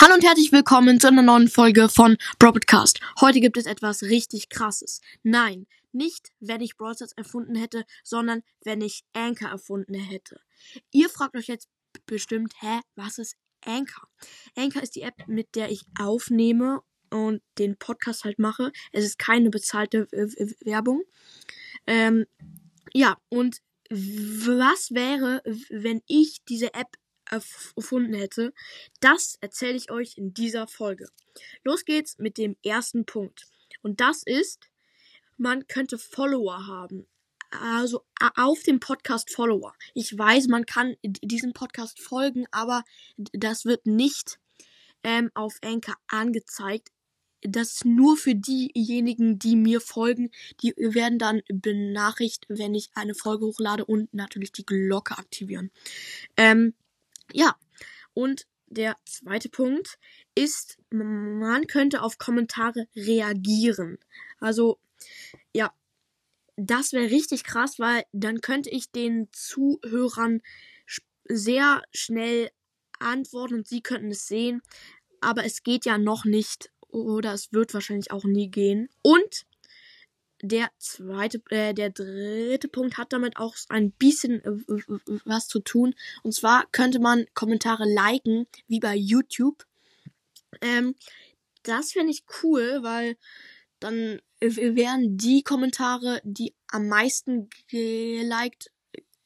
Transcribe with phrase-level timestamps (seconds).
[0.00, 3.00] Hallo und herzlich willkommen zu einer neuen Folge von Broadcast.
[3.20, 5.00] Heute gibt es etwas richtig krasses.
[5.24, 10.40] Nein, nicht wenn ich Brawl erfunden hätte, sondern wenn ich Anchor erfunden hätte.
[10.92, 11.68] Ihr fragt euch jetzt
[12.06, 13.34] bestimmt, hä, was ist
[13.66, 14.08] Anchor?
[14.56, 16.80] Anchor ist die App, mit der ich aufnehme
[17.10, 18.70] und den Podcast halt mache.
[18.92, 20.06] Es ist keine bezahlte
[20.60, 21.02] Werbung.
[21.88, 22.24] Ähm,
[22.92, 23.56] ja, und
[23.90, 26.96] was wäre, wenn ich diese App
[27.30, 28.52] erfunden hätte,
[29.00, 31.08] das erzähle ich euch in dieser Folge.
[31.64, 33.46] Los geht's mit dem ersten Punkt.
[33.82, 34.68] Und das ist,
[35.36, 37.06] man könnte Follower haben.
[37.50, 38.04] Also
[38.36, 39.72] auf dem Podcast Follower.
[39.94, 42.84] Ich weiß, man kann diesem Podcast folgen, aber
[43.16, 44.38] das wird nicht
[45.02, 46.88] ähm, auf Anchor angezeigt.
[47.40, 50.30] Das ist nur für diejenigen, die mir folgen.
[50.60, 55.70] Die werden dann benachrichtigt, wenn ich eine Folge hochlade und natürlich die Glocke aktivieren.
[56.36, 56.74] Ähm,
[57.32, 57.56] ja,
[58.14, 59.98] und der zweite Punkt
[60.34, 63.98] ist, man könnte auf Kommentare reagieren.
[64.40, 64.78] Also,
[65.54, 65.72] ja,
[66.56, 70.42] das wäre richtig krass, weil dann könnte ich den Zuhörern
[71.24, 72.50] sehr schnell
[72.98, 74.60] antworten und sie könnten es sehen.
[75.20, 78.88] Aber es geht ja noch nicht oder es wird wahrscheinlich auch nie gehen.
[79.02, 79.46] Und
[80.42, 85.94] der zweite, äh, der dritte Punkt hat damit auch ein bisschen äh, was zu tun.
[86.22, 89.66] Und zwar könnte man Kommentare liken, wie bei YouTube.
[90.60, 90.94] Ähm,
[91.62, 93.16] das finde ich cool, weil
[93.80, 98.70] dann wären die Kommentare, die am meisten geliked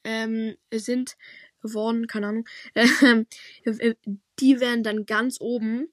[0.03, 1.15] ähm, sind
[1.61, 3.95] worden, keine Ahnung, äh,
[4.39, 5.87] die wären dann ganz oben.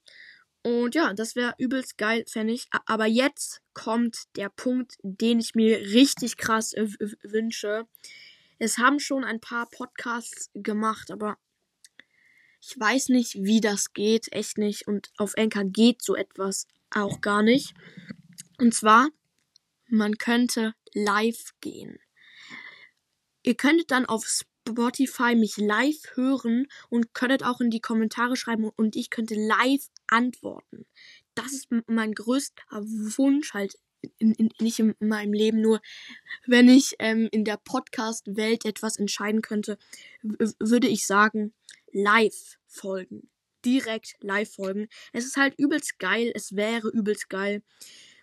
[0.63, 2.67] Und ja, das wäre übelst geil, fände ich.
[2.87, 7.87] Aber jetzt kommt der Punkt, den ich mir richtig krass wünsche.
[8.59, 11.39] Es haben schon ein paar Podcasts gemacht, aber
[12.61, 14.31] ich weiß nicht, wie das geht.
[14.33, 14.87] Echt nicht.
[14.87, 17.73] Und auf Enker geht so etwas auch gar nicht.
[18.59, 19.09] Und zwar,
[19.89, 21.99] man könnte live gehen.
[23.43, 24.27] Ihr könntet dann auf
[24.69, 29.89] Spotify mich live hören und könntet auch in die Kommentare schreiben und ich könnte live
[30.09, 30.87] antworten.
[31.35, 33.75] Das ist mein größter Wunsch halt
[34.19, 35.81] in, in, nicht in meinem Leben, nur
[36.47, 39.79] wenn ich ähm, in der Podcast-Welt etwas entscheiden könnte,
[40.23, 41.53] würde ich sagen,
[41.93, 43.29] live folgen.
[43.65, 44.89] Direkt live folgen.
[45.13, 46.33] Es ist halt übelst geil.
[46.35, 47.63] Es wäre übelst geil.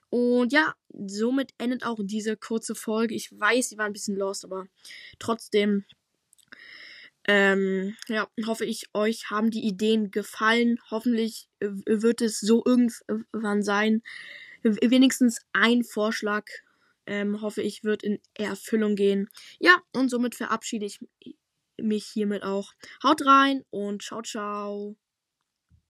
[0.09, 3.13] Und ja, somit endet auch diese kurze Folge.
[3.13, 4.67] Ich weiß, sie war ein bisschen lost, aber
[5.19, 5.85] trotzdem
[7.28, 10.80] ähm, ja, hoffe ich, euch haben die Ideen gefallen.
[10.90, 14.02] Hoffentlich äh, wird es so irgendwann sein.
[14.63, 16.46] Wenigstens ein Vorschlag,
[17.06, 19.30] ähm, hoffe ich, wird in Erfüllung gehen.
[19.59, 21.00] Ja, und somit verabschiede ich
[21.80, 22.74] mich hiermit auch.
[23.03, 25.06] Haut rein und ciao, ciao.